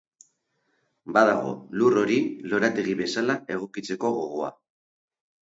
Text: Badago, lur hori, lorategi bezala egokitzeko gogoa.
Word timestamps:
Badago, 1.17 1.51
lur 1.81 1.99
hori, 2.05 2.17
lorategi 2.55 2.97
bezala 3.03 3.37
egokitzeko 3.59 4.13
gogoa. 4.19 4.51